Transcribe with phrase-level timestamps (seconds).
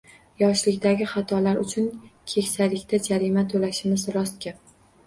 [0.41, 1.91] Yoshlikdagi xatolar uchun
[2.35, 4.71] keksalikda jarima to’lashimiz rost gap.